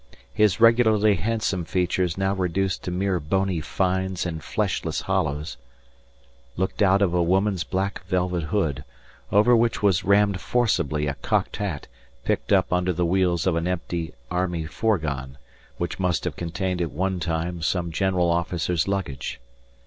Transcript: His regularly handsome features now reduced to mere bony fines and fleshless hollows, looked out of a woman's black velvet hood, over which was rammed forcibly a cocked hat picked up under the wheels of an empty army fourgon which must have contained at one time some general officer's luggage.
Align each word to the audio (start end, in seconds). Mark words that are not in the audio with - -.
His 0.33 0.59
regularly 0.59 1.13
handsome 1.17 1.63
features 1.63 2.17
now 2.17 2.33
reduced 2.33 2.81
to 2.85 2.89
mere 2.89 3.19
bony 3.19 3.59
fines 3.61 4.25
and 4.25 4.43
fleshless 4.43 5.01
hollows, 5.01 5.57
looked 6.57 6.81
out 6.81 7.03
of 7.03 7.13
a 7.13 7.21
woman's 7.21 7.63
black 7.63 8.03
velvet 8.05 8.45
hood, 8.45 8.83
over 9.31 9.55
which 9.55 9.83
was 9.83 10.03
rammed 10.03 10.41
forcibly 10.41 11.05
a 11.05 11.13
cocked 11.13 11.57
hat 11.57 11.85
picked 12.23 12.51
up 12.51 12.73
under 12.73 12.91
the 12.93 13.05
wheels 13.05 13.45
of 13.45 13.55
an 13.55 13.67
empty 13.67 14.11
army 14.31 14.65
fourgon 14.65 15.37
which 15.77 15.99
must 15.99 16.23
have 16.23 16.35
contained 16.35 16.81
at 16.81 16.89
one 16.91 17.19
time 17.19 17.61
some 17.61 17.91
general 17.91 18.31
officer's 18.31 18.87
luggage. 18.87 19.39